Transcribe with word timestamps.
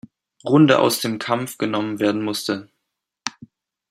Runde 0.43 0.79
aus 0.79 0.99
dem 0.99 1.19
Kampf 1.19 1.59
genommen 1.59 1.99
werden 1.99 2.23
musste. 2.23 2.71